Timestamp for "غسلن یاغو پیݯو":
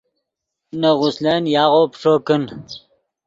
0.99-2.13